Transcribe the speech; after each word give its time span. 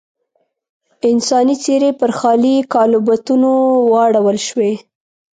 انساني 1.09 1.55
څېرې 1.63 1.91
پر 1.99 2.11
خالي 2.19 2.55
کالبوتونو 2.73 3.51
واړول 3.91 4.37
شوې. 4.47 4.71